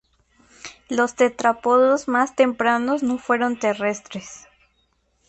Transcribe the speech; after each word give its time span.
Los 0.89 1.13
tetrápodos 1.13 2.07
más 2.07 2.35
tempranos 2.35 3.03
no 3.03 3.19
fueron 3.19 3.59
terrestres. 3.59 4.47